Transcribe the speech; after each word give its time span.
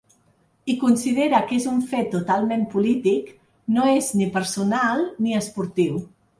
I 0.71 0.75
considera 0.83 1.41
que 1.51 1.55
és 1.57 1.67
un 1.73 1.83
fet 1.91 2.09
totalment 2.15 2.65
polític, 2.73 3.29
no 3.79 3.87
és 4.01 4.11
ni 4.23 4.33
personal 4.41 5.09
ni 5.29 5.41
esportiu. 5.45 6.05